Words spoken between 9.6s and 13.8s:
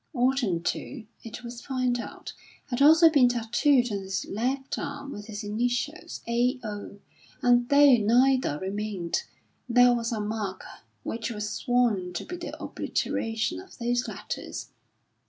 there was a mark which was sworn to be the obliteration of